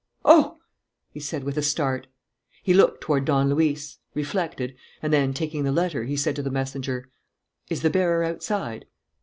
[0.25, 0.57] "Oh!"
[1.11, 2.07] he said, with a start.
[2.63, 6.49] He looked toward Don Luis, reflected, and then, taking the letter, he said to the
[6.49, 7.11] messenger:
[7.69, 8.87] "Is the bearer outside?"